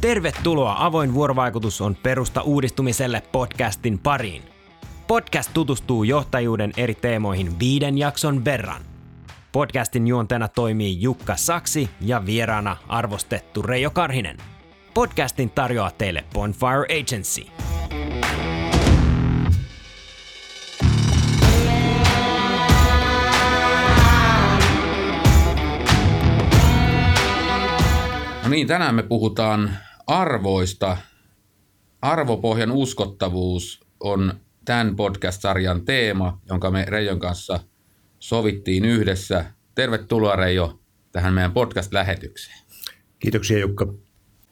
Tervetuloa 0.00 0.76
Avoin 0.78 1.14
vuorovaikutus 1.14 1.80
on 1.80 1.96
perusta 1.96 2.42
uudistumiselle 2.42 3.22
podcastin 3.32 3.98
pariin. 3.98 4.42
Podcast 5.06 5.50
tutustuu 5.54 6.04
johtajuuden 6.04 6.72
eri 6.76 6.94
teemoihin 6.94 7.58
viiden 7.58 7.98
jakson 7.98 8.44
verran. 8.44 8.82
Podcastin 9.52 10.06
juontena 10.06 10.48
toimii 10.48 11.02
Jukka 11.02 11.36
Saksi 11.36 11.90
ja 12.00 12.26
vieraana 12.26 12.76
arvostettu 12.88 13.62
Reijo 13.62 13.90
Karhinen. 13.90 14.36
Podcastin 14.94 15.50
tarjoaa 15.50 15.90
teille 15.90 16.24
Bonfire 16.34 17.00
Agency. 17.00 17.46
No 28.42 28.48
niin, 28.48 28.66
tänään 28.66 28.94
me 28.94 29.02
puhutaan 29.02 29.70
arvoista. 30.08 30.96
Arvopohjan 32.02 32.72
uskottavuus 32.72 33.80
on 34.00 34.34
tämän 34.64 34.96
podcast-sarjan 34.96 35.84
teema, 35.84 36.40
jonka 36.48 36.70
me 36.70 36.84
Reijon 36.84 37.18
kanssa 37.18 37.60
sovittiin 38.18 38.84
yhdessä. 38.84 39.44
Tervetuloa 39.74 40.36
Reijo 40.36 40.80
tähän 41.12 41.34
meidän 41.34 41.52
podcast-lähetykseen. 41.52 42.58
Kiitoksia 43.18 43.58
Jukka. 43.58 43.94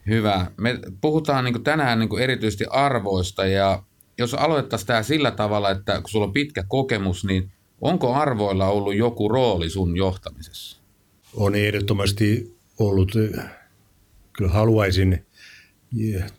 Hyvä. 0.07 0.47
Me 0.57 0.79
puhutaan 1.01 1.45
niin 1.45 1.65
tänään 1.65 1.99
niin 1.99 2.19
erityisesti 2.21 2.65
arvoista 2.71 3.47
ja 3.47 3.83
jos 4.19 4.35
aloitettaisiin 4.35 4.87
tämä 4.87 5.03
sillä 5.03 5.31
tavalla, 5.31 5.71
että 5.71 6.01
kun 6.01 6.11
sulla 6.11 6.27
on 6.27 6.33
pitkä 6.33 6.65
kokemus, 6.69 7.25
niin 7.25 7.53
onko 7.81 8.15
arvoilla 8.15 8.67
ollut 8.67 8.95
joku 8.95 9.29
rooli 9.29 9.71
sun 9.71 9.97
johtamisessa? 9.97 10.81
On 11.35 11.55
ehdottomasti 11.55 12.57
ollut 12.79 13.13
kyllä 14.33 14.51
haluaisin, 14.51 15.27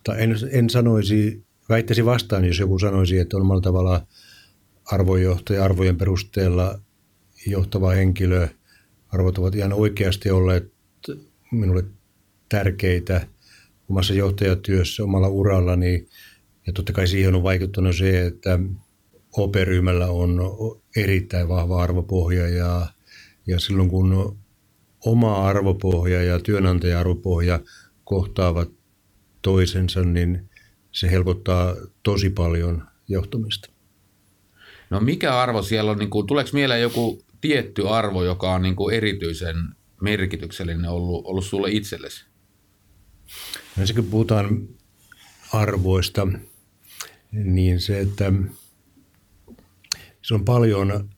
tai 0.04 0.24
en, 0.24 0.36
en 0.52 0.70
sanoisi, 0.70 1.44
väittäisi 1.70 2.06
vastaan, 2.06 2.46
jos 2.46 2.60
joku 2.60 2.80
sanoisi, 2.80 3.20
että 3.20 3.38
on 3.38 3.42
omalla 3.42 3.62
tavalla 3.62 4.08
arvojohtaja 4.86 5.64
arvojen 5.64 5.98
perusteella 5.98 6.80
johtava 7.48 7.90
henkilö. 7.90 8.48
Arvot 9.10 9.38
ovat 9.38 9.56
ihan 9.56 9.74
oikeasti 9.74 10.32
olleet 10.32 10.74
minulle 11.52 11.84
tärkeitä 12.50 13.28
omassa 13.90 14.14
johtajatyössä, 14.14 15.04
omalla 15.04 15.28
urallani. 15.28 16.08
Ja 16.68 16.74
totta 16.74 16.94
kai 16.94 17.08
siihen 17.08 17.36
on 17.36 17.44
vaikuttanut 17.44 17.96
se, 17.96 18.26
että 18.26 18.60
OP-ryhmällä 19.38 20.08
on 20.08 20.40
erittäin 20.96 21.48
vahva 21.48 21.84
arvopohja 21.84 22.48
ja, 22.48 22.88
ja 23.48 23.60
silloin 23.60 23.90
kun 23.90 24.38
oma 25.06 25.48
arvopohja 25.48 26.24
ja 26.24 26.40
työnantaja-arvopohja 26.40 27.60
kohtaavat 28.04 28.77
toisensa, 29.48 30.04
niin 30.04 30.50
se 30.92 31.12
helpottaa 31.12 31.76
tosi 32.04 32.30
paljon 32.30 32.84
johtamista. 33.08 33.70
No 34.90 35.00
mikä 35.00 35.40
arvo 35.40 35.62
siellä 35.62 35.92
on, 35.92 35.98
niin 35.98 36.10
kuin, 36.10 36.28
tuleeko 36.28 36.50
mieleen 36.54 36.82
joku 36.82 37.24
tietty 37.42 37.90
arvo, 37.90 38.24
joka 38.24 38.54
on 38.54 38.62
niin 38.62 38.76
kuin 38.76 38.96
erityisen 38.96 39.56
merkityksellinen 40.02 40.90
ollut, 40.90 41.26
ollut 41.26 41.46
sulle 41.46 41.72
itsellesi? 41.72 42.26
No 43.78 43.84
kun 43.96 44.06
puhutaan 44.06 44.68
arvoista, 45.54 46.28
niin 47.32 47.82
se, 47.82 48.00
että 48.00 48.34
se 50.22 50.34
on 50.34 50.46
paljon, 50.46 51.10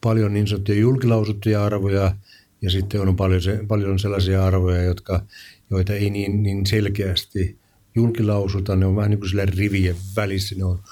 paljon 0.00 0.34
niin 0.34 0.46
sanottuja 0.46 0.78
julkilausuttuja 0.78 1.64
arvoja 1.64 2.16
ja 2.62 2.70
sitten 2.70 3.00
on 3.00 3.16
paljon, 3.16 3.40
paljon 3.68 3.98
sellaisia 3.98 4.46
arvoja, 4.46 4.82
jotka, 4.82 5.26
joita 5.70 5.92
ei 5.92 6.10
niin, 6.10 6.42
niin 6.42 6.66
selkeästi 6.66 7.61
julkilausuta. 7.94 8.76
Ne 8.76 8.86
on 8.86 8.96
vähän 8.96 9.10
niin 9.10 9.18
kuin 9.18 9.30
sillä 9.30 9.46
rivien 9.46 9.96
välissä, 10.16 10.54
ne 10.54 10.64
on 10.64 10.82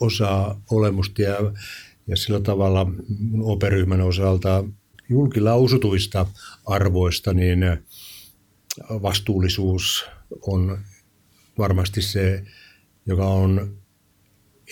osa 0.00 0.56
olemusta 0.70 1.22
ja, 1.22 1.36
ja 2.06 2.16
sillä 2.16 2.40
tavalla 2.40 2.92
operyhmän 3.42 4.00
osalta 4.00 4.64
julkilausutuista 5.08 6.26
arvoista, 6.66 7.32
niin 7.32 7.60
vastuullisuus 8.88 10.04
on 10.42 10.78
varmasti 11.58 12.02
se, 12.02 12.44
joka 13.06 13.26
on 13.26 13.76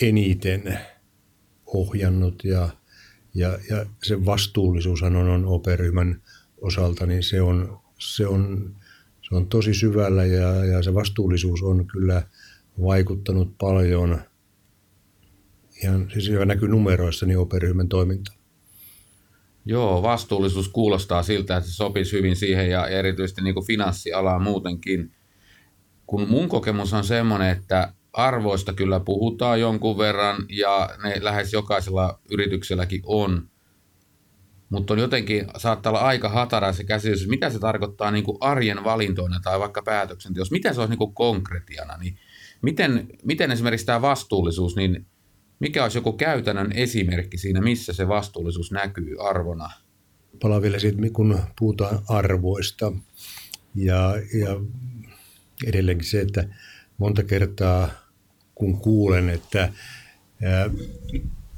eniten 0.03 0.79
ohjannut 1.67 2.45
ja, 2.45 2.69
ja, 3.35 3.59
ja 3.71 3.87
se 4.03 4.25
vastuullisuushan 4.25 5.17
on, 5.17 5.29
on 5.29 5.45
operyhmän 5.45 6.23
osalta, 6.61 7.07
niin 7.07 7.23
se 7.23 7.43
on, 7.43 7.81
se 7.99 8.27
on 8.27 8.75
se 9.29 9.35
on 9.35 9.47
tosi 9.47 9.75
syvällä 9.75 10.25
ja, 10.25 10.65
ja 10.65 10.83
se 10.83 10.95
vastuullisuus 10.95 11.63
on 11.63 11.87
kyllä 11.87 12.23
vaikuttanut 12.83 13.59
paljon, 13.59 14.21
ihan 15.83 16.11
siis 16.13 16.29
joka 16.29 16.45
näkyy 16.45 16.69
numeroissa, 16.69 17.27
niin 17.27 17.39
operyhmän 17.39 17.89
toiminta. 17.89 18.33
Joo, 19.65 20.03
vastuullisuus 20.03 20.69
kuulostaa 20.69 21.23
siltä, 21.23 21.57
että 21.57 21.71
se 21.71 21.75
sopisi 21.75 22.13
hyvin 22.17 22.37
siihen 22.37 22.71
ja 22.71 22.87
erityisesti 22.87 23.43
niin 23.43 23.67
finanssialaan 23.67 24.43
muutenkin. 24.43 25.13
Kun 26.07 26.29
mun 26.29 26.49
kokemus 26.49 26.93
on 26.93 27.05
semmoinen, 27.05 27.51
että 27.51 27.93
arvoista 28.13 28.73
kyllä 28.73 29.01
puhutaan 29.01 29.61
jonkun 29.61 29.99
verran 29.99 30.37
ja 30.49 30.91
ne 31.03 31.15
lähes 31.21 31.53
jokaisella 31.53 32.21
yritykselläkin 32.31 33.03
on– 33.05 33.43
mutta 34.71 34.95
on 34.95 35.01
jotenkin, 35.01 35.47
saattaa 35.57 35.91
olla 35.91 36.01
aika 36.01 36.29
hatara 36.29 36.73
se 36.73 36.85
käsitys, 36.85 37.29
mitä 37.29 37.51
se 37.51 37.59
tarkoittaa 37.59 38.11
niin 38.11 38.25
kuin 38.25 38.39
arjen 38.41 38.85
valintoina 38.85 39.41
tai 39.41 39.61
vaikka 39.61 39.83
päätöksenteossa, 39.83 40.53
mitä 40.53 40.73
se 40.73 40.81
olisi 40.81 40.91
niin 40.91 40.99
kuin 40.99 41.15
konkretiana, 41.15 41.97
niin 41.97 42.19
miten, 42.63 43.07
miten 43.25 43.51
esimerkiksi 43.51 43.87
tämä 43.87 44.03
vastuullisuus, 44.03 44.77
niin 44.77 45.07
mikä 45.61 45.83
olisi 45.83 45.99
joku 45.99 46.13
käytännön 46.13 46.73
esimerkki 46.73 47.39
siinä, 47.39 47.61
missä 47.61 47.93
se 47.93 48.09
vastuullisuus 48.09 48.73
näkyy 48.73 49.17
arvona? 49.21 49.71
Palaan 50.43 50.63
vielä 50.63 50.79
siitä, 50.79 50.99
kun 51.13 51.39
puhutaan 51.59 51.99
arvoista. 52.09 52.93
Ja, 53.75 54.15
ja 54.41 54.61
edelleenkin 55.67 56.07
se, 56.07 56.21
että 56.21 56.49
monta 56.99 57.23
kertaa 57.23 57.89
kun 58.55 58.81
kuulen, 58.81 59.29
että 59.29 59.73
ää, 60.43 60.71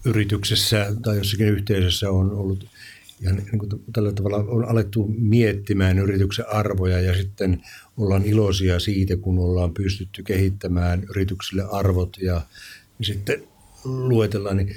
yrityksessä 0.05 0.97
tai 1.03 1.17
jossakin 1.17 1.47
yhteisössä 1.47 2.11
on 2.11 2.33
ollut 2.33 2.67
ja 3.21 3.33
niin 3.33 3.59
kuin 3.59 3.71
tällä 3.93 4.13
tavalla 4.13 4.37
on 4.37 4.65
alettu 4.65 5.15
miettimään 5.19 5.99
yrityksen 5.99 6.45
arvoja 6.49 7.01
ja 7.01 7.15
sitten 7.17 7.63
ollaan 7.97 8.25
iloisia 8.25 8.81
siitä, 8.81 9.17
kun 9.17 9.39
ollaan 9.39 9.75
pystytty 9.75 10.23
kehittämään 10.23 11.05
yrityksille 11.11 11.65
arvot 11.73 12.17
ja, 12.23 12.43
ja 12.99 13.05
sitten 13.05 13.43
luetellaan, 13.85 14.57
niin 14.57 14.77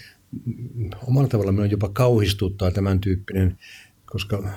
omalla 1.08 1.30
tavalla 1.30 1.52
minua 1.52 1.66
jopa 1.66 1.90
kauhistuttaa 1.90 2.72
tämän 2.72 3.00
tyyppinen, 3.00 3.58
koska 4.06 4.54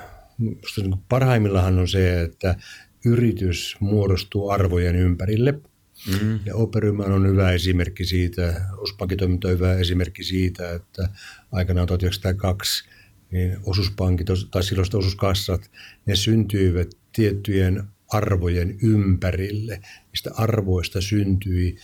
niin 0.76 0.94
parhaimmillaan 1.08 1.78
on 1.78 1.88
se, 1.88 2.22
että 2.22 2.56
yritys 3.04 3.76
muodostuu 3.80 4.50
arvojen 4.50 4.96
ympärille. 4.96 5.52
Mm-hmm. 5.52 6.40
Ja 6.44 6.56
Operyman 6.56 7.12
on 7.12 7.26
hyvä 7.26 7.52
esimerkki 7.52 8.04
siitä, 8.04 8.60
Ospankitoiminta 8.76 9.48
on 9.48 9.54
hyvä 9.54 9.74
esimerkki 9.74 10.24
siitä, 10.24 10.72
että 10.72 11.08
aikanaan 11.52 11.86
1902 11.86 12.84
niin 13.30 13.56
osuuspankit 13.64 14.26
tai 14.50 14.62
silloiset 14.62 14.94
osuuskassat, 14.94 15.70
ne 16.06 16.16
syntyivät 16.16 16.88
tiettyjen 17.12 17.82
arvojen 18.08 18.78
ympärille, 18.82 19.80
mistä 20.12 20.30
arvoista 20.34 21.00
syntyi 21.00 21.76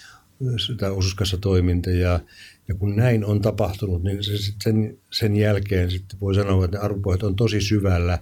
sitä 0.67 0.93
osuuskassatoiminta. 0.93 1.91
Ja, 1.91 2.21
ja 2.69 2.75
kun 2.75 2.97
näin 2.97 3.25
on 3.25 3.41
tapahtunut, 3.41 4.03
niin 4.03 4.25
se, 4.25 4.33
sen, 4.63 4.99
sen 5.11 5.37
jälkeen 5.37 5.91
sitten 5.91 6.21
voi 6.21 6.35
sanoa, 6.35 6.65
että 6.65 6.77
ne 6.77 6.85
arvopohjat 6.85 7.23
on 7.23 7.37
tosi 7.37 7.61
syvällä. 7.61 8.19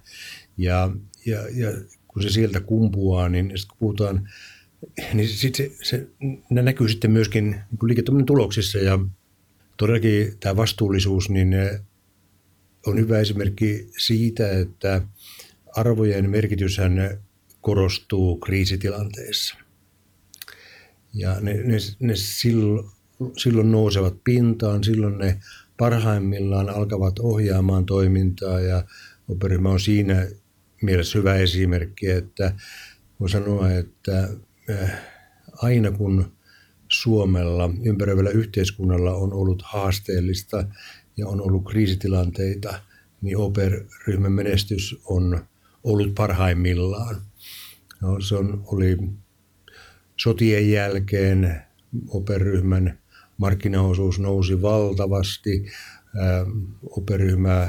Ja, 0.59 0.91
ja, 1.27 1.39
ja 1.55 1.71
kun 2.09 2.23
se 2.23 2.31
sieltä 2.31 2.61
kumpuaa, 2.61 3.29
niin 3.29 3.47
sitten 3.47 3.69
kun 3.69 3.79
puhutaan, 3.79 4.29
niin 5.15 5.29
sit 5.29 5.55
se, 5.55 5.73
se, 5.83 6.07
ne 6.51 6.63
näkyy 6.63 6.89
sitten 6.89 7.11
myöskin 7.11 7.51
niin 7.51 7.89
liiketoiminnan 7.89 8.27
tuloksissa. 8.27 8.79
Ja 8.79 8.99
todellakin 9.77 10.37
tämä 10.41 10.57
vastuullisuus, 10.57 11.31
niin 11.31 11.55
on 12.87 12.99
hyvä 12.99 13.19
esimerkki 13.19 13.87
siitä, 13.99 14.59
että 14.59 15.03
arvojen 15.77 16.31
merkityshän 16.31 17.21
korostuu 17.61 18.37
kriisitilanteessa. 18.37 19.57
Ja 21.15 21.41
ne, 21.41 21.55
ne, 21.55 21.77
ne 22.01 22.17
silloin, 22.17 22.91
silloin 23.37 23.73
nousevat 23.73 24.15
pintaan, 24.25 24.85
silloin 24.85 25.19
ne 25.19 25.41
parhaimmillaan 25.77 26.69
alkavat 26.69 27.19
ohjaamaan 27.19 27.87
toimintaa 27.87 28.61
ja 28.61 28.85
Operyhmä 29.29 29.71
on 29.71 29.81
siinä 29.81 30.29
mielessä 30.83 31.19
hyvä 31.19 31.35
esimerkki, 31.35 32.11
että 32.11 32.55
voi 33.21 33.31
sanoa, 33.31 33.71
että 33.71 34.29
äh, 34.71 35.01
aina 35.63 35.91
kun 35.91 36.33
Suomella, 36.89 37.71
ympäröivällä 37.85 38.31
yhteiskunnalla 38.31 39.15
on 39.15 39.33
ollut 39.33 39.63
haasteellista 39.63 40.65
ja 41.21 41.29
on 41.29 41.41
ollut 41.41 41.65
kriisitilanteita, 41.65 42.81
niin 43.21 43.37
OPER-ryhmän 43.37 44.33
menestys 44.33 45.01
on 45.05 45.45
ollut 45.85 46.15
parhaimmillaan. 46.15 47.23
No, 48.01 48.21
se 48.21 48.37
on, 48.37 48.63
oli 48.67 48.99
sotien 50.17 50.71
jälkeen 50.71 51.63
operyhmän 52.09 52.99
markkinaosuus 53.37 54.19
nousi 54.19 54.63
valtavasti. 54.63 55.67
Operyhmä 56.91 57.69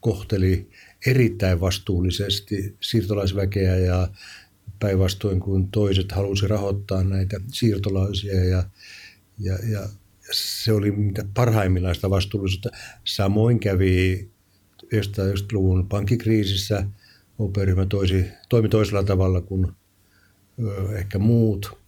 kohteli 0.00 0.70
erittäin 1.06 1.60
vastuullisesti 1.60 2.76
siirtolaisväkeä 2.80 3.76
ja 3.76 4.08
päinvastoin 4.78 5.40
kuin 5.40 5.70
toiset 5.70 6.12
halusi 6.12 6.46
rahoittaa 6.46 7.04
näitä 7.04 7.40
siirtolaisia 7.52 8.44
ja, 8.44 8.64
ja, 9.38 9.58
ja 9.70 9.88
se 10.32 10.72
oli 10.72 10.90
mitä 10.90 11.24
parhaimmillaista 11.34 12.10
vastuullisuutta. 12.10 12.70
Samoin 13.04 13.60
kävi 13.60 14.30
1990-luvun 14.84 15.88
pankkikriisissä 15.88 16.86
operaryhmä 17.38 17.86
toisi, 17.86 18.24
toimi 18.48 18.68
toisella 18.68 19.02
tavalla 19.02 19.40
kuin 19.40 19.66
ö, 20.62 20.98
ehkä 20.98 21.18
muut. 21.18 21.78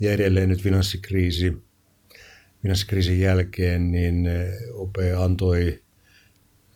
Ja 0.00 0.12
edelleen 0.12 0.48
nyt 0.48 0.62
finanssikriisi, 0.62 1.62
finanssikriisin 2.62 3.20
jälkeen, 3.20 3.90
niin 3.90 4.28
OPE 4.72 5.12
antoi 5.12 5.82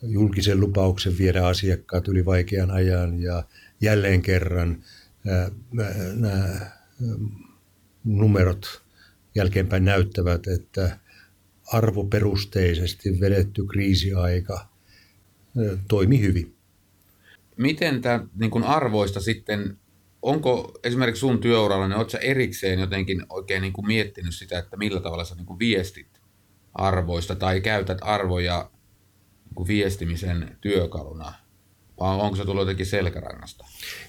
julkisen 0.03 0.61
lupauksen 0.61 1.19
viedä 1.19 1.47
asiakkaat 1.47 2.09
yli 2.09 2.25
vaikean 2.25 2.71
ajan 2.71 3.23
ja 3.23 3.45
jälleen 3.81 4.23
kerran 4.23 4.85
nämä 5.73 6.71
numerot 8.05 8.83
jälkeenpäin 9.35 9.85
näyttävät, 9.85 10.47
että 10.47 10.99
arvoperusteisesti 11.73 13.21
vedetty 13.21 13.67
kriisiaika 13.67 14.69
toimi 15.89 16.21
hyvin. 16.21 16.57
Miten 17.57 18.03
tämä 18.03 18.27
niin 18.35 18.65
arvoista 18.65 19.21
sitten, 19.21 19.79
onko 20.23 20.81
esimerkiksi 20.85 21.21
sun 21.21 21.41
työuralla, 21.41 21.89
niin 21.89 21.97
oletko 21.97 22.19
erikseen 22.21 22.79
jotenkin 22.81 23.27
oikein 23.29 23.63
niin 23.63 23.73
kuin 23.73 23.87
miettinyt 23.87 24.35
sitä, 24.35 24.59
että 24.59 24.77
millä 24.77 25.01
tavalla 25.01 25.25
sä 25.25 25.35
niin 25.35 25.47
kuin 25.47 25.59
viestit 25.59 26.21
arvoista 26.75 27.35
tai 27.35 27.61
käytät 27.61 27.99
arvoja 28.01 28.71
niin 29.45 29.55
kuin 29.55 29.69
viestimisen 29.69 30.57
työkaluna? 30.61 31.35
Vai 32.01 32.17
onko 32.17 32.37
se 32.37 32.45
tullut 32.45 32.63
jotenkin 32.63 32.87
selkärangasta? 32.87 33.65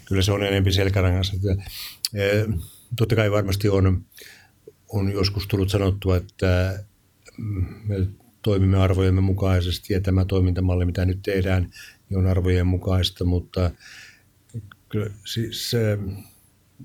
Kyllä 0.05 0.21
se 0.21 0.31
on 0.31 0.43
enemmän 0.43 0.73
selkärangasta. 0.73 1.37
Totta 2.97 3.15
kai 3.15 3.31
varmasti 3.31 3.69
on, 3.69 4.05
on 4.89 5.11
joskus 5.11 5.47
tullut 5.47 5.69
sanottua, 5.69 6.17
että 6.17 6.83
me 7.87 8.07
toimimme 8.41 8.77
arvojemme 8.77 9.21
mukaisesti 9.21 9.93
ja 9.93 10.01
tämä 10.01 10.25
toimintamalli, 10.25 10.85
mitä 10.85 11.05
nyt 11.05 11.19
tehdään, 11.21 11.69
niin 12.09 12.17
on 12.17 12.27
arvojen 12.27 12.67
mukaista, 12.67 13.25
mutta 13.25 13.71
kyllä 14.89 15.09
siis 15.25 15.69
se, 15.69 15.97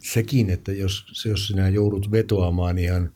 sekin, 0.02 0.50
että 0.50 0.72
jos, 0.72 1.24
jos 1.26 1.46
sinä 1.46 1.68
joudut 1.68 2.10
vetoamaan 2.10 2.78
ihan 2.78 3.12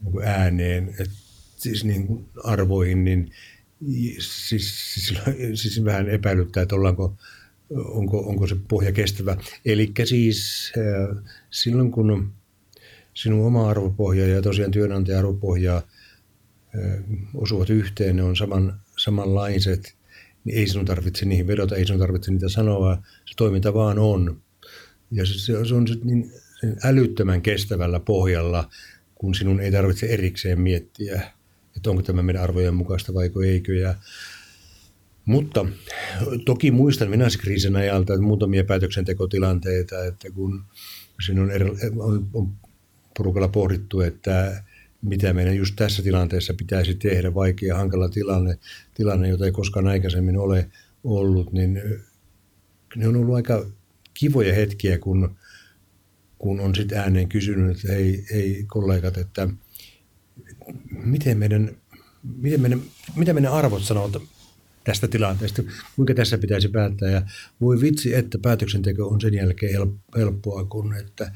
niin 0.00 0.24
ääneen, 0.24 0.88
että 0.88 1.14
siis 1.56 1.84
niin 1.84 2.26
arvoihin, 2.44 3.04
niin 3.04 3.30
siis, 4.18 4.94
siis, 4.94 5.14
siis 5.54 5.84
vähän 5.84 6.08
epäilyttää, 6.08 6.62
että 6.62 6.74
ollaanko, 6.74 7.16
onko, 7.70 8.18
onko 8.18 8.46
se 8.46 8.56
pohja 8.68 8.92
kestävä. 8.92 9.36
Eli 9.64 9.92
siis 10.04 10.72
silloin 11.50 11.90
kun 11.90 12.32
sinun 13.14 13.46
oma 13.46 13.70
arvopohja 13.70 14.26
ja 14.26 14.42
tosiaan 14.42 14.70
työnantajan 14.70 15.18
arvopohja 15.18 15.82
osuvat 17.34 17.70
yhteen, 17.70 18.16
ne 18.16 18.22
on 18.22 18.36
saman, 18.36 18.80
samanlaiset, 18.98 19.94
niin 20.44 20.58
ei 20.58 20.66
sinun 20.66 20.84
tarvitse 20.84 21.24
niihin 21.26 21.46
vedota, 21.46 21.76
ei 21.76 21.86
sinun 21.86 22.00
tarvitse 22.00 22.30
niitä 22.30 22.48
sanoa, 22.48 22.94
se 23.24 23.34
toiminta 23.36 23.74
vaan 23.74 23.98
on. 23.98 24.42
Ja 25.10 25.26
se, 25.26 25.64
se 25.66 25.74
on 25.74 25.86
niin 26.04 26.32
älyttömän 26.84 27.42
kestävällä 27.42 28.00
pohjalla, 28.00 28.70
kun 29.14 29.34
sinun 29.34 29.60
ei 29.60 29.72
tarvitse 29.72 30.06
erikseen 30.06 30.60
miettiä, 30.60 31.22
että 31.76 31.90
onko 31.90 32.02
tämä 32.02 32.22
meidän 32.22 32.42
arvojen 32.42 32.74
mukaista 32.74 33.14
vai 33.14 33.30
eikö. 33.46 33.74
Ja, 33.74 33.94
mutta 35.24 35.66
toki 36.44 36.70
muistan 36.70 37.10
finanssikriisin 37.10 37.76
ajalta 37.76 38.14
että 38.14 38.26
muutamia 38.26 38.64
päätöksentekotilanteita, 38.64 40.04
että 40.04 40.30
kun 40.30 40.64
eri, 41.52 41.64
on, 41.98 42.28
on 42.32 42.52
porukalla 43.16 43.48
pohdittu, 43.48 44.00
että 44.00 44.62
mitä 45.04 45.32
meidän 45.32 45.56
just 45.56 45.76
tässä 45.76 46.02
tilanteessa 46.02 46.54
pitäisi 46.54 46.94
tehdä, 46.94 47.34
vaikea 47.34 47.76
hankala 47.76 48.08
tilanne, 48.08 48.58
tilanne, 48.94 49.28
jota 49.28 49.44
ei 49.44 49.52
koskaan 49.52 49.86
aikaisemmin 49.86 50.36
ole 50.36 50.70
ollut, 51.04 51.52
niin 51.52 51.82
ne 52.96 53.08
on 53.08 53.16
ollut 53.16 53.34
aika 53.34 53.66
kivoja 54.14 54.54
hetkiä, 54.54 54.98
kun, 54.98 55.36
kun 56.38 56.60
on 56.60 56.74
sitten 56.74 56.98
ääneen 56.98 57.28
kysynyt, 57.28 57.76
että 57.76 57.92
hei, 57.92 58.24
hei 58.32 58.64
kollegat, 58.66 59.18
että 59.18 59.48
miten 60.90 61.38
meidän, 61.38 61.76
miten 62.36 62.60
meidän, 62.60 62.82
mitä 63.16 63.32
meidän 63.32 63.52
arvot 63.52 63.82
sanovat 63.82 64.22
tästä 64.84 65.08
tilanteesta, 65.08 65.62
kuinka 65.96 66.14
tässä 66.14 66.38
pitäisi 66.38 66.68
päättää. 66.68 67.10
Ja 67.10 67.22
voi 67.60 67.80
vitsi, 67.80 68.14
että 68.14 68.38
päätöksenteko 68.38 69.08
on 69.08 69.20
sen 69.20 69.34
jälkeen 69.34 69.72
helppoa, 70.16 70.64
kun 70.64 70.94
että, 70.96 71.32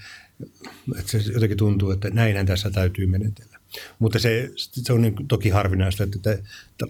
että 0.98 1.10
se 1.10 1.32
jotenkin 1.32 1.58
tuntuu, 1.58 1.90
että 1.90 2.10
näinhän 2.10 2.46
tässä 2.46 2.70
täytyy 2.70 3.06
menetellä. 3.06 3.57
Mutta 3.98 4.18
se, 4.18 4.50
se 4.56 4.92
on 4.92 5.02
niin 5.02 5.28
toki 5.28 5.48
harvinaista, 5.48 6.04
että 6.04 6.38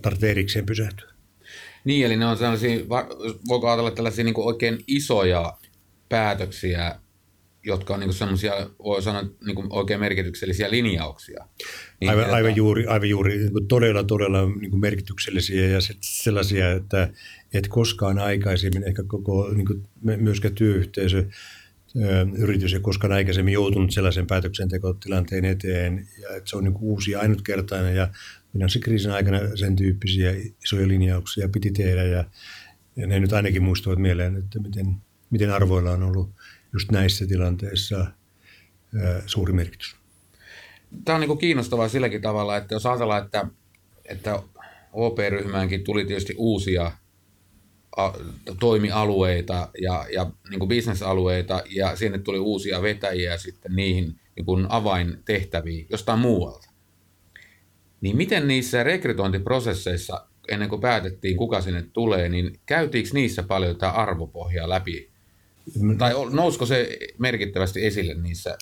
tarvitsee 0.03 0.31
erikseen 0.31 0.67
pysähtyä. 0.67 1.11
Niin, 1.85 2.07
eli 2.07 2.17
ne 2.17 2.27
on 2.27 2.37
sellaisia, 2.37 2.79
voiko 3.49 3.69
ajatella 3.69 3.91
tällaisia 3.91 4.25
niin 4.25 4.35
oikein 4.37 4.79
isoja 4.87 5.57
päätöksiä, 6.09 7.01
jotka 7.65 7.95
on 7.95 8.01
niin 8.01 8.13
semmoisia, 8.13 8.71
voi 8.85 9.03
sanoa, 9.03 9.23
niin 9.23 9.67
oikein 9.71 10.01
merkityksellisiä 10.01 10.71
linjauksia. 10.71 11.49
Niin, 12.01 12.11
aivan, 12.11 12.31
aivan 12.31 12.57
juuri, 12.57 12.87
aivan 12.87 13.09
juuri 13.09 13.39
niin 13.39 13.69
todella, 13.69 14.05
todella 14.05 14.39
niin 14.61 14.81
merkityksellisiä 14.81 15.67
ja 15.67 15.79
sellaisia, 16.01 16.73
että 16.73 17.11
et 17.55 17.69
koskaan 17.69 18.19
aikaisemmin 18.19 18.85
ehkä 18.85 19.03
koko 19.07 19.49
niin 19.55 19.89
myöskään 20.21 20.55
työyhteisö 20.55 21.25
yritys 22.39 22.75
ei 22.75 22.81
koskaan 22.81 23.13
aikaisemmin 23.13 23.55
joutunut 23.55 23.91
sellaisen 23.91 24.27
päätöksentekotilanteen 24.27 25.45
eteen. 25.45 26.09
Ja 26.23 26.37
että 26.37 26.51
se 26.51 26.57
on 26.57 26.65
niin 26.65 26.77
uusi 26.81 27.11
ja 27.11 27.21
ainutkertainen 27.21 27.97
ja 27.97 28.09
finanssikriisin 28.53 29.11
aikana 29.11 29.57
sen 29.57 29.77
tyyppisiä 29.77 30.31
isoja 30.65 30.89
linjauksia 30.89 31.49
piti 31.49 31.71
tehdä. 31.71 32.03
Ja, 32.03 32.25
ja 32.97 33.07
ne 33.07 33.21
nyt 33.21 33.33
ainakin 33.33 33.63
muistuvat 33.63 33.99
mieleen, 33.99 34.37
että 34.37 34.61
miten, 34.61 34.97
miten 35.31 35.51
arvoilla 35.51 35.91
on 35.91 36.03
ollut 36.03 36.31
just 36.73 36.91
näissä 36.91 37.27
tilanteissa 37.27 38.07
suuri 39.27 39.53
merkitys. 39.53 39.97
Tämä 41.05 41.17
on 41.17 41.21
niin 41.21 41.39
kiinnostavaa 41.39 41.89
silläkin 41.89 42.23
tavalla, 42.23 42.57
että 42.57 42.75
jos 42.75 42.87
ajatellaan, 42.87 43.25
että, 43.25 43.47
että 44.05 44.43
OP-ryhmäänkin 44.93 45.85
tuli 45.85 46.05
tietysti 46.05 46.35
uusia 46.39 46.93
toimialueita 48.61 49.69
ja, 49.83 50.07
ja 50.15 50.31
niin 50.51 50.59
kuin 50.59 50.69
bisnesalueita 50.69 51.63
ja 51.71 51.97
sinne 51.97 52.19
tuli 52.19 52.39
uusia 52.39 52.83
vetäjiä 52.83 53.39
sitten 53.39 53.77
niihin 53.77 54.21
niin 54.37 54.47
kuin 54.47 54.67
avaintehtäviin 54.69 55.87
jostain 55.91 56.19
muualta. 56.19 56.69
Niin 58.01 58.17
miten 58.17 58.49
niissä 58.49 58.83
rekrytointiprosesseissa, 58.83 60.27
ennen 60.49 60.69
kuin 60.69 60.81
päätettiin 60.81 61.37
kuka 61.37 61.61
sinne 61.61 61.83
tulee, 61.93 62.29
niin 62.29 62.61
käytiinkö 62.67 63.11
niissä 63.13 63.43
paljon 63.43 63.77
tämä 63.77 63.93
arvopohjaa 63.93 64.69
läpi? 64.69 65.11
Tai 65.99 66.13
nousko 66.31 66.67
se 66.67 66.99
merkittävästi 67.19 67.87
esille 67.87 68.15
niissä 68.15 68.59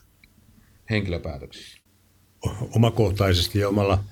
henkilöpäätöksissä? 0.91 1.79
Omakohtaisesti 2.77 3.59
ja 3.59 3.69
omalla, 3.69 4.05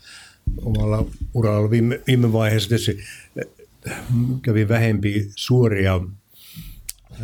omalla 0.62 1.06
uralla 1.34 1.70
viime, 1.70 2.00
viime 2.06 2.32
vaiheessa 2.32 2.68
tietysti 2.68 2.98
kävi 4.42 4.68
vähempi 4.68 5.30
suoria 5.36 6.00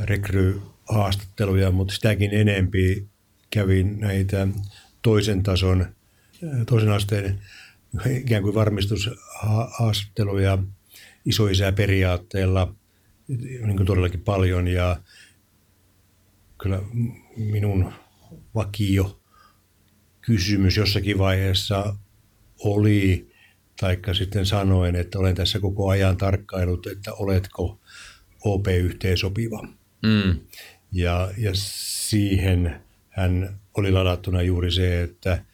rekryhaastatteluja, 0.02 1.70
mutta 1.70 1.94
sitäkin 1.94 2.34
enempi 2.34 3.08
kävin 3.50 4.00
näitä 4.00 4.48
toisen 5.02 5.42
tason, 5.42 5.86
toisen 6.66 6.90
asteen 6.90 7.42
ikään 8.10 8.42
kuin 8.42 8.54
varmistushaastatteluja 8.54 10.58
isoisäperiaatteella 11.24 12.74
niin 13.28 13.76
kuin 13.76 13.86
todellakin 13.86 14.20
paljon. 14.20 14.68
Ja 14.68 15.00
kyllä 16.62 16.82
minun 17.36 17.92
vakio 18.54 19.20
kysymys 20.20 20.76
jossakin 20.76 21.18
vaiheessa 21.18 21.96
oli 22.58 23.29
taikka 23.80 24.14
sitten 24.14 24.46
sanoen, 24.46 24.96
että 24.96 25.18
olen 25.18 25.34
tässä 25.34 25.60
koko 25.60 25.88
ajan 25.88 26.16
tarkkailut, 26.16 26.86
että 26.86 27.12
oletko 27.12 27.78
OP-yhteensopiva. 28.44 29.68
Mm. 30.02 30.40
Ja, 30.92 31.30
ja 31.38 31.50
siihen 31.54 32.80
hän 33.08 33.60
oli 33.74 33.92
ladattuna 33.92 34.42
juuri 34.42 34.72
se, 34.72 35.02
että 35.02 35.44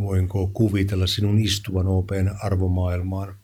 voinko 0.00 0.46
kuvitella 0.46 1.06
sinun 1.06 1.38
istuvan 1.38 1.86
OPn 1.86 2.30
arvomaailmaan. 2.42 3.34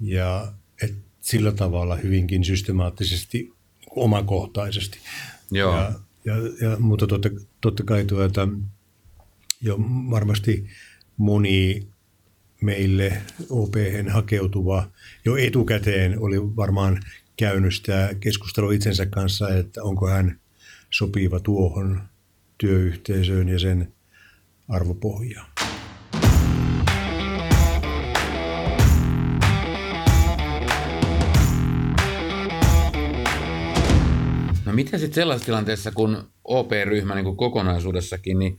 Ja 0.00 0.52
et 0.82 0.94
sillä 1.20 1.52
tavalla 1.52 1.96
hyvinkin 1.96 2.44
systemaattisesti, 2.44 3.52
omakohtaisesti. 3.96 4.98
Joo. 5.50 5.76
Ja 5.76 5.92
ja, 6.24 6.34
ja, 6.60 6.76
mutta 6.78 7.06
totta, 7.06 7.28
totta 7.60 7.82
kai 7.82 8.04
tuota, 8.04 8.48
jo 9.62 9.76
varmasti 10.10 10.66
moni 11.16 11.86
meille 12.60 13.22
op 13.50 13.74
hakeutuva 14.10 14.90
jo 15.24 15.36
etukäteen 15.36 16.18
oli 16.18 16.56
varmaan 16.56 17.02
käynyt 17.36 17.74
sitä 17.74 18.14
keskustelua 18.20 18.72
itsensä 18.72 19.06
kanssa, 19.06 19.54
että 19.54 19.82
onko 19.82 20.08
hän 20.08 20.40
sopiva 20.90 21.40
tuohon 21.40 22.02
työyhteisöön 22.58 23.48
ja 23.48 23.58
sen 23.58 23.92
arvopohjaan. 24.68 25.50
No 34.66 34.72
miten 34.72 35.00
sitten 35.00 35.14
sellaisessa 35.14 35.46
tilanteessa, 35.46 35.92
kun 35.92 36.30
OP-ryhmä 36.44 37.14
niin 37.14 37.36
kokonaisuudessakin 37.36 38.38
niin 38.38 38.58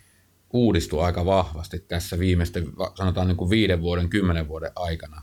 uudistui 0.54 1.04
aika 1.04 1.26
vahvasti 1.26 1.80
tässä 1.80 2.20
viimeisten, 2.20 2.68
sanotaan 2.96 3.28
niin 3.28 3.38
kuin 3.38 3.50
viiden 3.50 3.82
vuoden, 3.82 4.10
kymmenen 4.10 4.48
vuoden 4.48 4.72
aikana, 4.76 5.22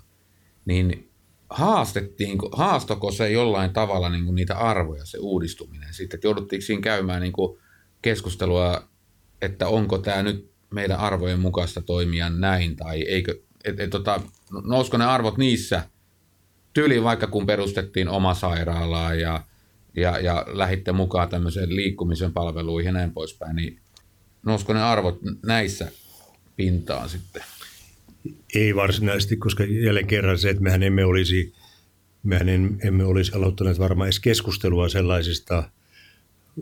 niin 0.65 1.11
haastettiin, 1.51 2.39
haastoko 2.53 3.11
se 3.11 3.31
jollain 3.31 3.73
tavalla 3.73 4.09
niin 4.09 4.25
kuin 4.25 4.35
niitä 4.35 4.59
arvoja, 4.59 5.05
se 5.05 5.19
uudistuminen? 5.19 5.95
Sitten, 5.95 6.17
että 6.17 6.27
jouduttiinko 6.27 6.67
siinä 6.67 6.83
käymään 6.83 7.23
niin 7.23 7.33
kuin 7.33 7.59
keskustelua, 8.03 8.89
että 9.43 9.69
onko 9.69 9.99
tämä 9.99 10.23
nyt 10.23 10.51
meidän 10.71 10.99
arvojen 10.99 11.41
mukaista 11.41 11.81
toimia 11.81 12.31
näin, 12.31 12.77
tai 12.77 13.03
eikö, 13.03 13.41
et, 13.65 13.81
et, 13.81 13.91
tota, 13.91 14.21
nousko 14.65 14.97
ne 14.97 15.05
arvot 15.05 15.37
niissä? 15.37 15.83
Tyyliin 16.73 17.05
vaikka 17.05 17.27
kun 17.27 17.47
perustettiin 17.47 18.09
oma 18.09 18.35
sairaalaa 18.35 19.15
ja 19.15 19.45
ja, 19.97 20.19
ja 20.19 20.45
lähditte 20.47 20.93
mukaan 20.93 21.29
tämmöiseen 21.29 21.77
liikkumisen 21.77 22.33
palveluihin 22.33 22.87
ja 22.87 22.93
näin 22.93 23.13
poispäin, 23.13 23.57
niin 23.57 23.81
nousko 24.49 24.73
ne 24.73 24.83
arvot 24.83 25.21
näissä 25.47 25.93
pintaan 26.57 27.09
sitten? 27.09 27.43
Ei 28.55 28.75
varsinaisesti, 28.75 29.37
koska 29.37 29.65
jälleen 29.65 30.07
kerran 30.07 30.39
se, 30.39 30.51
että 30.51 30.63
mehän 30.63 30.83
emme 30.83 31.05
olisi, 31.05 31.55
mehän 32.23 32.49
emme 32.85 33.05
olisi 33.05 33.33
aloittaneet 33.35 33.79
varmaan 33.79 34.07
edes 34.07 34.21
keskustelua 34.21 34.89
sellaisista 34.89 35.71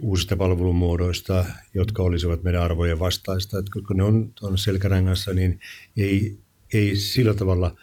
uusista 0.03 0.37
palvelumuodoista, 0.37 1.45
jotka 1.75 2.03
olisivat 2.03 2.43
meidän 2.43 2.63
arvojen 2.63 2.99
vastaista. 2.99 3.59
Että 3.59 3.71
kun 3.87 3.97
ne 3.97 4.03
on, 4.03 4.33
on 4.43 4.59
selkärangassa, 4.59 5.33
niin 5.33 5.61
ei, 5.97 6.39
ei 6.73 6.97
sillä 6.97 7.35
tavalla 7.35 7.77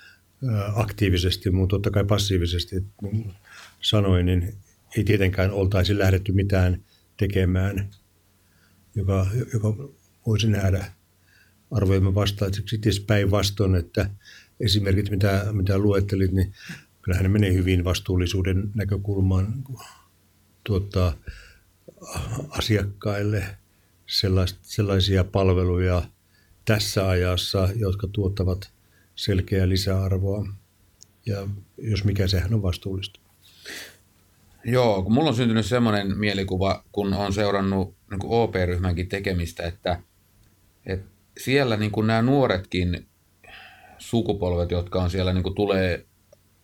aktiivisesti, 0.76 1.52
mutta 1.52 1.74
totta 1.74 1.92
kai 1.92 2.04
passiivisesti 2.04 2.76
sanoin, 3.82 4.26
niin 4.26 4.54
ei 4.98 5.04
tietenkään 5.04 5.52
oltaisi 5.52 5.98
lähdetty 5.98 6.32
mitään 6.32 6.82
tekemään, 7.18 7.90
joka, 8.96 9.28
joka 9.54 9.76
voisi 10.28 10.48
nähdä 10.48 10.92
arvojemme 11.72 12.16
vastaiseksi. 12.16 12.78
Tietysti 12.78 13.06
päinvastoin, 13.06 13.76
että 13.76 14.10
esimerkit, 14.60 15.10
mitä, 15.10 15.46
mitä 15.52 15.78
luettelit, 15.78 16.32
niin 16.32 16.54
kyllähän 17.02 17.24
ne 17.24 17.30
menee 17.30 17.54
hyvin 17.54 17.84
vastuullisuuden 17.84 18.72
näkökulmaan 18.76 19.64
tuottaa 20.64 21.16
asiakkaille 22.50 23.58
sellaisia 24.62 25.24
palveluja 25.24 26.04
tässä 26.66 27.10
ajassa, 27.10 27.70
jotka 27.76 28.08
tuottavat 28.08 28.72
selkeää 29.16 29.70
lisäarvoa. 29.70 30.48
Ja 31.26 31.48
jos 31.78 32.04
mikä, 32.04 32.28
sehän 32.28 32.54
on 32.54 32.62
vastuullista. 32.62 33.20
Joo, 34.64 35.04
kun 35.04 35.14
mulla 35.14 35.30
on 35.30 35.36
syntynyt 35.36 35.66
semmoinen 35.66 36.18
mielikuva, 36.18 36.84
kun 36.92 37.14
on 37.14 37.34
seurannut 37.34 37.96
niin 38.12 38.20
OP-ryhmänkin 38.24 39.10
tekemistä, 39.10 39.64
että, 39.64 40.00
että 40.86 41.08
siellä 41.38 41.78
niin 41.78 41.92
kuin 41.92 42.08
nämä 42.08 42.22
nuoretkin 42.22 43.08
sukupolvet, 43.98 44.72
jotka 44.72 45.04
on 45.04 45.10
siellä 45.10 45.34
niin 45.34 45.44
kuin 45.44 45.56
tulee, 45.56 46.06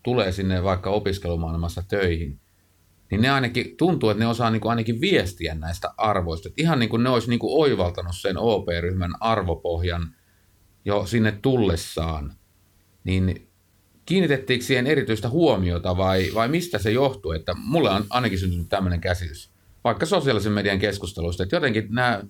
tulee 0.03 0.31
sinne 0.31 0.63
vaikka 0.63 0.89
opiskelumaailmassa 0.89 1.83
töihin, 1.87 2.39
niin 3.11 3.21
ne 3.21 3.29
ainakin 3.29 3.77
tuntuu, 3.77 4.09
että 4.09 4.23
ne 4.23 4.27
osaa 4.27 4.51
niin 4.51 4.61
kuin 4.61 4.69
ainakin 4.69 5.01
viestiä 5.01 5.55
näistä 5.55 5.93
arvoista. 5.97 6.49
Että 6.49 6.61
ihan 6.61 6.79
niin 6.79 6.89
kuin 6.89 7.03
ne 7.03 7.09
olisi 7.09 7.29
niin 7.29 7.39
kuin 7.39 7.61
oivaltanut 7.61 8.15
sen 8.15 8.37
OP-ryhmän 8.37 9.11
arvopohjan 9.19 10.15
jo 10.85 11.05
sinne 11.05 11.31
tullessaan. 11.31 12.33
Niin 13.03 13.48
kiinnitettiinkö 14.09 14.65
siihen 14.65 14.87
erityistä 14.87 15.29
huomiota 15.29 15.97
vai, 15.97 16.29
vai 16.33 16.47
mistä 16.47 16.77
se 16.77 16.91
johtuu? 16.91 17.31
Että 17.31 17.53
mulle 17.57 17.89
on 17.89 18.05
ainakin 18.09 18.39
syntynyt 18.39 18.69
tämmöinen 18.69 19.01
käsitys, 19.01 19.49
vaikka 19.83 20.05
sosiaalisen 20.05 20.51
median 20.51 20.79
keskustelusta, 20.79 21.43
että 21.43 21.55
jotenkin 21.55 21.87
nämä, 21.89 22.23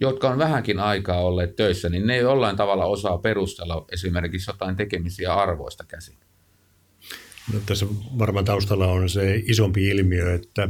jotka 0.00 0.30
on 0.30 0.38
vähänkin 0.38 0.80
aikaa 0.80 1.20
olleet 1.20 1.56
töissä, 1.56 1.88
niin 1.88 2.06
ne 2.06 2.14
ei 2.14 2.20
jollain 2.20 2.56
tavalla 2.56 2.84
osaa 2.84 3.18
perustella 3.18 3.84
esimerkiksi 3.92 4.50
jotain 4.50 4.76
tekemisiä 4.76 5.34
arvoista 5.34 5.84
käsin. 5.84 6.16
No, 7.52 7.60
tässä 7.66 7.86
varmaan 8.18 8.44
taustalla 8.44 8.86
on 8.86 9.08
se 9.08 9.42
isompi 9.46 9.88
ilmiö, 9.88 10.34
että 10.34 10.68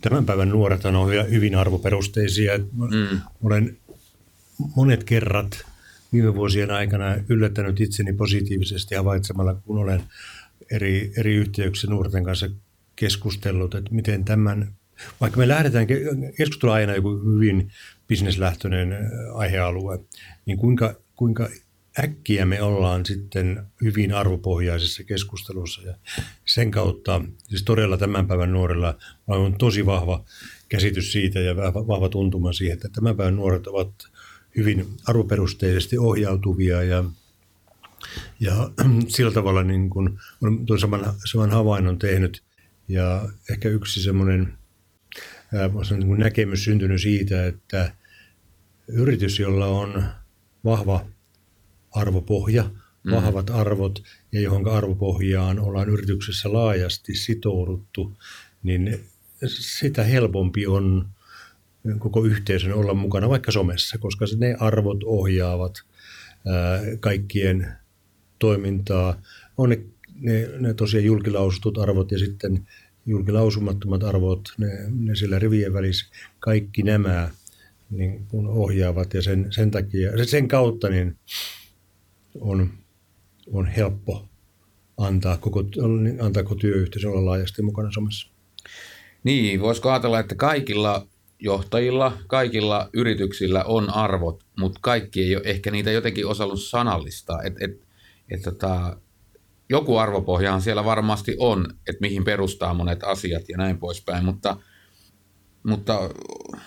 tämän 0.00 0.26
päivän 0.26 0.48
nuoret 0.48 0.84
on 0.84 1.10
hyvin 1.30 1.54
arvoperusteisia. 1.54 2.58
Mm. 2.58 3.20
Olen 3.44 3.78
monet 4.76 5.04
kerrat 5.04 5.71
viime 6.12 6.34
vuosien 6.34 6.70
aikana 6.70 7.16
yllättänyt 7.28 7.80
itseni 7.80 8.12
positiivisesti 8.12 8.94
havaitsemalla, 8.94 9.54
kun 9.54 9.78
olen 9.78 10.02
eri, 10.70 11.12
eri 11.16 11.34
yhteyksissä 11.34 11.90
nuorten 11.90 12.24
kanssa 12.24 12.48
keskustellut, 12.96 13.74
että 13.74 13.94
miten 13.94 14.24
tämän, 14.24 14.72
vaikka 15.20 15.38
me 15.38 15.48
lähdetään 15.48 15.86
keskustella 16.36 16.74
aina 16.74 16.94
joku 16.94 17.20
hyvin 17.34 17.70
bisneslähtöinen 18.08 18.96
aihealue, 19.34 20.00
niin 20.46 20.58
kuinka, 20.58 20.94
kuinka 21.16 21.48
äkkiä 21.98 22.46
me 22.46 22.62
ollaan 22.62 23.06
sitten 23.06 23.62
hyvin 23.84 24.14
arvopohjaisessa 24.14 25.04
keskustelussa. 25.04 25.82
Ja 25.82 25.94
sen 26.44 26.70
kautta, 26.70 27.24
siis 27.48 27.62
todella 27.62 27.96
tämän 27.96 28.26
päivän 28.26 28.52
nuorilla 28.52 28.98
on 29.26 29.58
tosi 29.58 29.86
vahva 29.86 30.24
käsitys 30.68 31.12
siitä 31.12 31.40
ja 31.40 31.56
vahva 31.56 32.08
tuntuma 32.08 32.52
siihen, 32.52 32.74
että 32.74 32.88
tämän 32.88 33.16
päivän 33.16 33.36
nuoret 33.36 33.66
ovat 33.66 33.92
hyvin 34.56 34.86
arvoperusteisesti 35.06 35.98
ohjautuvia 35.98 36.82
ja, 36.82 37.04
ja 38.40 38.70
sillä 39.08 39.32
tavalla 39.32 39.62
niin 39.62 39.90
kuin 39.90 40.18
olen 40.42 40.66
tuon 40.66 40.80
saman, 40.80 41.14
saman 41.30 41.50
havainnon 41.50 41.98
tehnyt. 41.98 42.42
Ja 42.88 43.28
ehkä 43.50 43.68
yksi 43.68 44.02
semmoinen 44.02 44.52
niin 45.98 46.18
näkemys 46.18 46.64
syntynyt 46.64 47.02
siitä, 47.02 47.46
että 47.46 47.94
yritys, 48.88 49.38
jolla 49.38 49.66
on 49.66 50.04
vahva 50.64 51.06
arvopohja, 51.90 52.70
mm. 53.04 53.12
vahvat 53.12 53.50
arvot 53.50 54.02
ja 54.32 54.40
johon 54.40 54.68
arvopohjaan 54.68 55.58
ollaan 55.58 55.88
yrityksessä 55.88 56.52
laajasti 56.52 57.14
sitouduttu, 57.14 58.12
niin 58.62 59.00
sitä 59.46 60.04
helpompi 60.04 60.66
on 60.66 61.08
koko 61.98 62.24
yhteisön 62.24 62.72
olla 62.72 62.94
mukana 62.94 63.28
vaikka 63.28 63.52
somessa, 63.52 63.98
koska 63.98 64.24
ne 64.36 64.56
arvot 64.60 65.04
ohjaavat 65.04 65.74
kaikkien 67.00 67.72
toimintaa. 68.38 69.22
On 69.58 69.68
ne, 69.68 69.80
ne, 70.14 70.48
ne 70.58 70.74
tosiaan 70.74 71.04
julkilausutut 71.04 71.78
arvot 71.78 72.12
ja 72.12 72.18
sitten 72.18 72.68
julkilausumattomat 73.06 74.02
arvot, 74.02 74.48
ne, 74.58 74.68
ne 74.90 75.16
sillä 75.16 75.38
rivien 75.38 75.72
välissä, 75.72 76.06
kaikki 76.38 76.82
nämä 76.82 77.30
niin 77.90 78.26
kun 78.26 78.48
ohjaavat 78.48 79.14
ja 79.14 79.22
sen, 79.22 79.46
sen 79.50 79.70
takia, 79.70 80.24
sen 80.26 80.48
kautta 80.48 80.88
niin 80.88 81.16
on, 82.40 82.70
on 83.52 83.66
helppo 83.66 84.28
antaa 84.96 85.36
koko, 85.36 85.64
antaa 86.20 86.42
koko 86.42 86.54
työyhteisö 86.54 87.10
olla 87.10 87.24
laajasti 87.24 87.62
mukana 87.62 87.92
somessa. 87.92 88.28
Niin, 89.24 89.60
voisiko 89.60 89.90
ajatella, 89.90 90.20
että 90.20 90.34
kaikilla 90.34 91.06
johtajilla, 91.42 92.12
kaikilla 92.26 92.88
yrityksillä 92.92 93.64
on 93.64 93.90
arvot, 93.90 94.44
mutta 94.58 94.80
kaikki 94.82 95.22
ei 95.22 95.36
ole 95.36 95.42
ehkä 95.46 95.70
niitä 95.70 95.90
jotenkin 95.90 96.26
osannut 96.26 96.62
sanallistaa. 96.62 97.42
Et, 97.42 97.54
et, 97.60 97.86
et 98.30 98.42
tota, 98.42 98.96
joku 99.68 99.96
arvopohjahan 99.96 100.62
siellä 100.62 100.84
varmasti 100.84 101.36
on, 101.38 101.66
että 101.88 102.00
mihin 102.00 102.24
perustaa 102.24 102.74
monet 102.74 103.04
asiat 103.04 103.48
ja 103.48 103.56
näin 103.56 103.78
poispäin, 103.78 104.24
mutta, 104.24 104.56
mutta 105.62 106.10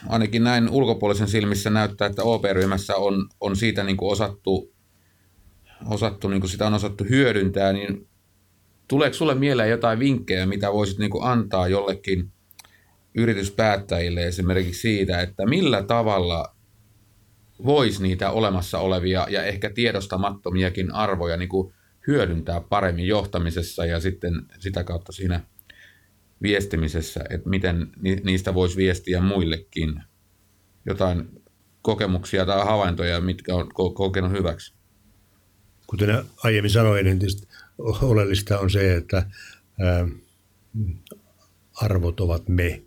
ainakin 0.09 0.43
näin 0.43 0.69
ulkopuolisen 0.69 1.27
silmissä 1.27 1.69
näyttää, 1.69 2.07
että 2.07 2.23
OP-ryhmässä 2.23 2.95
on, 2.95 3.29
on 3.41 3.55
siitä 3.55 3.83
niin 3.83 3.97
kuin 3.97 4.11
osattu, 4.11 4.73
osattu 5.89 6.27
niin 6.27 6.41
kuin 6.41 6.51
sitä 6.51 6.67
on 6.67 6.73
osattu 6.73 7.03
hyödyntää, 7.09 7.73
niin 7.73 8.07
tuleeko 8.87 9.13
sulle 9.13 9.35
mieleen 9.35 9.69
jotain 9.69 9.99
vinkkejä, 9.99 10.45
mitä 10.45 10.73
voisit 10.73 10.99
niin 10.99 11.11
kuin 11.11 11.23
antaa 11.23 11.67
jollekin– 11.67 12.31
yrityspäättäjille 13.17 14.27
esimerkiksi 14.27 14.81
siitä, 14.81 15.21
että 15.21 15.45
millä 15.45 15.83
tavalla 15.83 16.55
voisi 17.65 18.03
niitä 18.03 18.31
olemassa 18.31 18.79
olevia 18.79 19.27
ja 19.29 19.43
ehkä 19.43 19.69
tiedostamattomiakin 19.69 20.91
arvoja 20.91 21.37
niin 21.37 21.49
kuin 21.49 21.73
hyödyntää 22.07 22.61
paremmin 22.61 23.07
johtamisessa 23.07 23.85
ja 23.85 23.99
sitten 23.99 24.33
sitä 24.59 24.83
kautta 24.83 25.11
siinä 25.11 25.41
viestimisessä, 26.41 27.21
että 27.29 27.49
miten 27.49 27.87
niistä 28.23 28.53
voisi 28.53 28.77
viestiä 28.77 29.21
muillekin. 29.21 30.03
Jotain 30.85 31.29
kokemuksia 31.81 32.45
tai 32.45 32.65
havaintoja, 32.65 33.21
mitkä 33.21 33.55
on 33.55 33.69
kokenut 33.95 34.31
hyväksi. 34.31 34.73
Kuten 35.87 36.25
aiemmin 36.43 36.71
sanoin, 36.71 37.05
niin 37.05 37.19
oleellista 38.01 38.59
on 38.59 38.69
se, 38.69 38.95
että 38.95 39.25
arvot 41.81 42.19
ovat 42.19 42.49
me. 42.49 42.84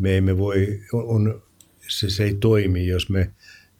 Me 0.00 0.16
emme 0.16 0.38
voi, 0.38 0.80
on, 0.92 1.42
se, 1.88 2.10
se 2.10 2.24
ei 2.24 2.34
toimi, 2.34 2.86
jos 2.86 3.10
me, 3.10 3.30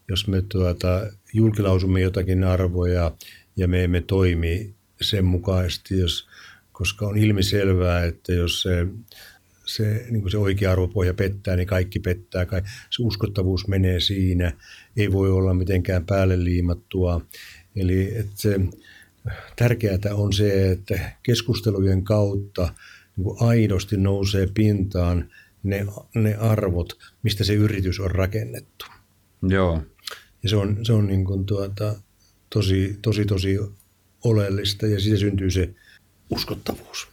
jos 0.08 0.28
me 0.28 0.42
tuota, 0.42 1.06
julkilausumme 1.32 2.00
jotakin 2.00 2.44
arvoja 2.44 3.12
ja 3.56 3.68
me 3.68 3.84
emme 3.84 4.00
toimi 4.00 4.74
sen 5.00 5.24
mukaisesti, 5.24 5.98
jos, 5.98 6.28
koska 6.72 7.06
on 7.06 7.16
ilmiselvää, 7.16 8.04
että 8.04 8.32
jos 8.32 8.62
se, 8.62 8.86
se, 9.64 10.06
niin 10.10 10.22
kuin 10.22 10.30
se 10.30 10.38
oikea 10.38 10.72
arvopohja 10.72 11.14
pettää, 11.14 11.56
niin 11.56 11.66
kaikki 11.66 12.00
pettää. 12.00 12.46
Se 12.90 13.02
uskottavuus 13.02 13.68
menee 13.68 14.00
siinä. 14.00 14.52
Ei 14.96 15.12
voi 15.12 15.30
olla 15.30 15.54
mitenkään 15.54 16.06
päälle 16.06 16.44
liimattua. 16.44 17.20
Eli 17.76 18.18
että 18.18 18.32
se, 18.36 18.60
tärkeää 19.56 19.98
on 20.12 20.32
se, 20.32 20.70
että 20.70 21.12
keskustelujen 21.22 22.04
kautta 22.04 22.74
niin 23.16 23.36
aidosti 23.40 23.96
nousee 23.96 24.48
pintaan 24.54 25.30
ne, 25.62 25.86
ne 26.14 26.34
arvot, 26.34 26.98
mistä 27.22 27.44
se 27.44 27.54
yritys 27.54 28.00
on 28.00 28.10
rakennettu. 28.10 28.86
Joo. 29.48 29.82
Ja 30.42 30.48
se 30.48 30.56
on, 30.56 30.78
se 30.82 30.92
on 30.92 31.06
niin 31.06 31.24
kuin 31.24 31.46
tuota, 31.46 31.94
tosi, 32.50 32.98
tosi, 33.02 33.24
tosi 33.24 33.58
oleellista 34.24 34.86
ja 34.86 35.00
siitä 35.00 35.18
syntyy 35.18 35.50
se 35.50 35.74
uskottavuus. 36.30 37.08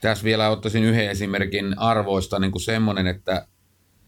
Tässä 0.00 0.24
vielä 0.24 0.50
ottaisin 0.50 0.84
yhden 0.84 1.10
esimerkin 1.10 1.78
arvoista, 1.78 2.38
niin 2.38 2.52
kuin 2.52 2.62
semmoinen, 2.62 3.06
että, 3.06 3.46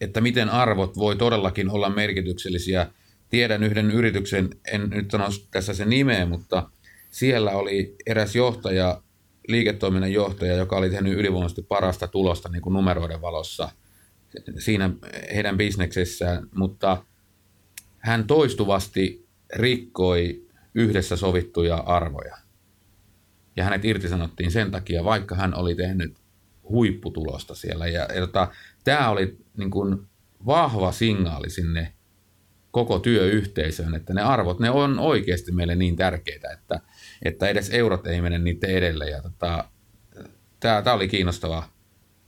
että 0.01 0.21
miten 0.21 0.49
arvot 0.49 0.97
voi 0.97 1.15
todellakin 1.15 1.69
olla 1.69 1.89
merkityksellisiä. 1.89 2.87
Tiedän 3.29 3.63
yhden 3.63 3.91
yrityksen, 3.91 4.49
en 4.71 4.89
nyt 4.89 5.11
sano 5.11 5.25
tässä 5.51 5.73
sen 5.73 5.89
nimeä, 5.89 6.25
mutta 6.25 6.69
siellä 7.11 7.51
oli 7.51 7.95
eräs 8.05 8.35
johtaja, 8.35 9.01
liiketoiminnan 9.47 10.13
johtaja, 10.13 10.53
joka 10.53 10.77
oli 10.77 10.89
tehnyt 10.89 11.13
ylivoimaisesti 11.13 11.61
parasta 11.61 12.07
tulosta 12.07 12.49
niin 12.49 12.61
kuin 12.61 12.73
numeroiden 12.73 13.21
valossa 13.21 13.69
siinä 14.59 14.89
heidän 15.35 15.57
bisneksessään, 15.57 16.47
mutta 16.55 17.03
hän 17.97 18.27
toistuvasti 18.27 19.27
rikkoi 19.55 20.47
yhdessä 20.75 21.15
sovittuja 21.15 21.75
arvoja 21.75 22.37
ja 23.55 23.63
hänet 23.63 23.85
irtisanottiin 23.85 24.51
sen 24.51 24.71
takia, 24.71 25.03
vaikka 25.03 25.35
hän 25.35 25.55
oli 25.55 25.75
tehnyt 25.75 26.17
huipputulosta 26.69 27.55
siellä. 27.55 27.87
Ja, 27.87 28.07
ja 28.15 28.21
tota, 28.21 28.51
tämä 28.83 29.09
oli 29.09 29.37
niin 29.57 29.71
kuin 29.71 30.07
vahva 30.45 30.91
signaali 30.91 31.49
sinne 31.49 31.93
koko 32.77 32.99
työyhteisöön, 32.99 33.95
että 33.95 34.13
ne 34.13 34.21
arvot, 34.21 34.59
ne 34.59 34.69
on 34.69 34.99
oikeasti 34.99 35.51
meille 35.51 35.75
niin 35.75 35.95
tärkeitä, 35.95 36.49
että, 36.51 36.79
että 37.25 37.47
edes 37.47 37.69
eurot 37.69 38.07
ei 38.07 38.21
mene 38.21 38.39
niiden 38.39 38.69
edelle. 38.69 39.09
Ja 39.09 39.21
tota, 39.21 39.63
tämä, 40.59 40.81
tämä 40.81 40.93
oli 40.93 41.07
kiinnostava, 41.07 41.69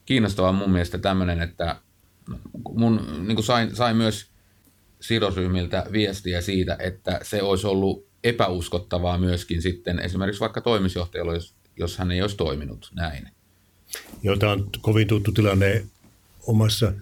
kiinnostava 0.05 0.51
mun 0.51 0.71
mielestä 0.71 0.97
tämmöinen, 0.97 1.41
että 1.41 1.75
mun, 2.75 3.25
niin 3.27 3.35
kuin 3.35 3.45
sain, 3.45 3.75
sain 3.75 3.97
myös 3.97 4.31
sidosryhmiltä 5.01 5.85
viestiä 5.91 6.41
siitä, 6.41 6.77
että 6.79 7.19
se 7.23 7.41
olisi 7.41 7.67
ollut 7.67 8.07
epäuskottavaa 8.23 9.17
myöskin 9.17 9.61
sitten 9.61 9.99
esimerkiksi 9.99 10.41
vaikka 10.41 10.61
toimitusjohtajalle, 10.61 11.33
jos, 11.33 11.55
jos 11.77 11.97
hän 11.97 12.11
ei 12.11 12.21
olisi 12.21 12.37
toiminut 12.37 12.91
näin. 12.95 13.27
Joo, 14.23 14.37
tämä 14.37 14.51
on 14.51 14.69
kovin 14.81 15.07
tuttu 15.07 15.31
tilanne 15.31 15.85
omassa, 16.47 16.93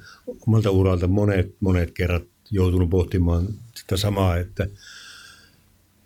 omalta 0.48 0.72
uralta. 0.72 1.08
Monet, 1.08 1.56
monet 1.60 1.92
kerrat 1.92 2.24
joutunut 2.52 2.90
pohtimaan 2.90 3.48
sitä 3.76 3.98
samaa, 3.98 4.38
että 4.38 4.68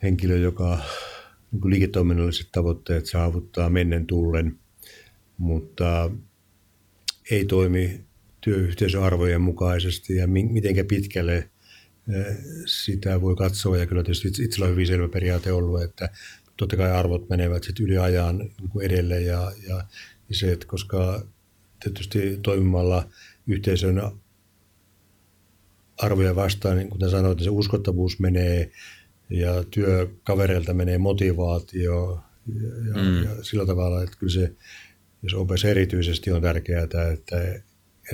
henkilö, 0.04 0.38
joka 0.38 0.80
niin 1.52 1.70
liiketoiminnalliset 1.70 2.48
tavoitteet 2.52 3.06
saavuttaa 3.06 3.70
mennen 3.70 4.08
tullen, 4.08 4.60
mutta 5.38 6.12
ei 7.32 7.46
toimi 7.46 8.02
työyhteisöarvojen 8.42 9.42
mukaisesti 9.42 10.16
ja 10.16 10.28
mitenkä 10.28 10.84
pitkälle 10.84 11.50
sitä 12.66 13.22
voi 13.22 13.36
katsoa. 13.36 13.78
Ja 13.78 13.86
kyllä 13.86 14.04
tietysti 14.04 14.44
itsellä 14.44 14.66
on 14.66 14.72
hyvin 14.72 14.88
selvä 14.88 15.08
periaate 15.08 15.52
ollut, 15.52 15.84
että 15.84 16.10
totta 16.58 16.78
kai 16.78 16.92
arvot 16.92 17.30
menevät 17.30 17.64
sitten 17.64 17.86
yli 17.86 17.98
ajan 17.98 18.38
niin 18.38 18.82
edelle 18.82 19.22
ja, 19.22 19.52
ja, 19.68 19.76
ja 20.30 20.36
se, 20.36 20.52
että 20.52 20.68
koska 20.68 21.26
tietysti 21.84 22.40
toimimalla 22.44 23.10
yhteisön 23.48 24.02
arvoja 26.02 26.36
vastaan, 26.36 26.78
niin 26.78 26.90
kuten 26.90 27.10
sanoit, 27.10 27.38
niin 27.38 27.44
se 27.44 27.50
uskottavuus 27.50 28.20
menee 28.20 28.72
ja 29.30 29.64
työkavereilta 29.64 30.74
menee 30.74 30.98
motivaatio 30.98 32.24
ja, 32.88 33.04
mm. 33.04 33.24
ja 33.24 33.44
sillä 33.44 33.66
tavalla, 33.66 34.04
että 34.04 34.18
kyllä 34.20 34.34
se, 34.34 34.52
jos 35.24 35.34
OPS 35.34 35.66
erityisesti 35.66 36.32
on 36.32 36.42
tärkeää, 36.42 36.84
että, 36.84 37.12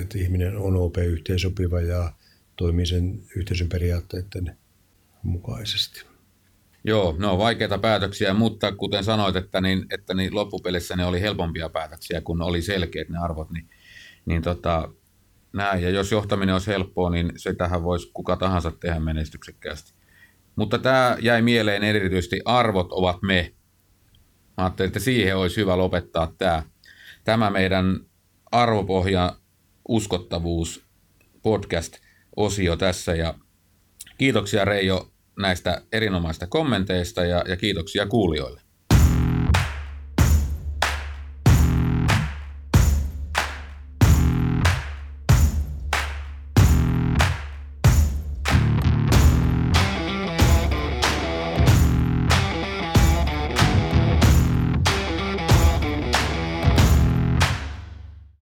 että 0.00 0.18
ihminen 0.18 0.56
on 0.56 0.76
OP-yhteensopiva 0.76 1.80
ja 1.80 2.12
toimii 2.56 2.86
sen 2.86 3.22
yhteisön 3.36 3.68
periaatteiden 3.68 4.56
mukaisesti. 5.22 6.02
Joo, 6.84 7.16
ne 7.18 7.26
on 7.26 7.38
vaikeita 7.38 7.78
päätöksiä, 7.78 8.34
mutta 8.34 8.72
kuten 8.72 9.04
sanoit, 9.04 9.36
että, 9.36 9.60
niin, 9.60 9.86
että 9.90 10.14
niin 10.14 10.34
loppupelissä 10.34 10.96
ne 10.96 11.04
oli 11.04 11.20
helpompia 11.20 11.68
päätöksiä, 11.68 12.20
kun 12.20 12.42
oli 12.42 12.62
selkeät 12.62 13.08
ne 13.08 13.18
arvot, 13.18 13.50
niin, 13.50 13.68
niin 14.26 14.42
tota, 14.42 14.88
näin. 15.52 15.82
Ja 15.82 15.90
jos 15.90 16.12
johtaminen 16.12 16.52
olisi 16.52 16.70
helppoa, 16.70 17.10
niin 17.10 17.32
se 17.36 17.54
tähän 17.54 17.82
voisi 17.82 18.10
kuka 18.14 18.36
tahansa 18.36 18.70
tehdä 18.70 19.00
menestyksekkäästi. 19.00 19.92
Mutta 20.56 20.78
tämä 20.78 21.16
jäi 21.20 21.42
mieleen 21.42 21.84
erityisesti, 21.84 22.40
arvot 22.44 22.92
ovat 22.92 23.22
me. 23.22 23.54
Mä 24.56 24.64
ajattelin, 24.64 24.88
että 24.88 25.00
siihen 25.00 25.36
olisi 25.36 25.60
hyvä 25.60 25.78
lopettaa 25.78 26.32
tämä, 26.38 26.62
tämä 27.24 27.50
meidän 27.50 28.00
arvopohja 28.52 29.36
uskottavuus 29.88 30.84
podcast– 31.42 31.96
osio 32.38 32.76
tässä 32.76 33.14
ja 33.14 33.34
kiitoksia 34.18 34.64
Reijo 34.64 35.12
näistä 35.38 35.82
erinomaista 35.92 36.46
kommenteista 36.46 37.24
ja, 37.24 37.44
ja 37.48 37.56
kiitoksia 37.56 38.06
kuulijoille. 38.06 38.60